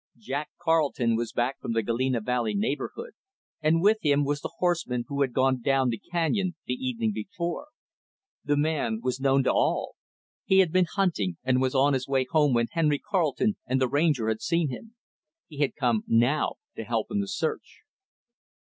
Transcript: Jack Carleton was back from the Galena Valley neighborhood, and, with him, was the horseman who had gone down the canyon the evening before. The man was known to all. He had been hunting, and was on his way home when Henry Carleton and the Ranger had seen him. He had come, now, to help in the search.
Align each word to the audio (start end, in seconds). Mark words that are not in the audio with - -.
Jack 0.17 0.49
Carleton 0.59 1.15
was 1.15 1.31
back 1.31 1.59
from 1.61 1.73
the 1.73 1.83
Galena 1.83 2.21
Valley 2.21 2.55
neighborhood, 2.55 3.11
and, 3.61 3.83
with 3.83 3.97
him, 4.01 4.25
was 4.25 4.41
the 4.41 4.55
horseman 4.57 5.05
who 5.07 5.21
had 5.21 5.31
gone 5.31 5.61
down 5.61 5.89
the 5.89 5.99
canyon 6.11 6.55
the 6.65 6.73
evening 6.73 7.11
before. 7.13 7.67
The 8.43 8.57
man 8.57 9.01
was 9.03 9.19
known 9.19 9.43
to 9.43 9.53
all. 9.53 9.93
He 10.43 10.57
had 10.57 10.71
been 10.71 10.87
hunting, 10.91 11.37
and 11.43 11.61
was 11.61 11.75
on 11.75 11.93
his 11.93 12.07
way 12.07 12.25
home 12.31 12.55
when 12.55 12.65
Henry 12.71 12.97
Carleton 12.97 13.57
and 13.67 13.79
the 13.79 13.87
Ranger 13.87 14.27
had 14.27 14.41
seen 14.41 14.69
him. 14.69 14.95
He 15.45 15.59
had 15.59 15.75
come, 15.75 16.03
now, 16.07 16.55
to 16.77 16.83
help 16.83 17.11
in 17.11 17.19
the 17.19 17.27
search. 17.27 17.81